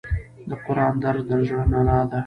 د 0.49 0.51
قرآن 0.65 0.93
درس 1.03 1.23
د 1.29 1.31
زړه 1.47 1.63
رڼا 1.73 1.99
ده. 2.09 2.19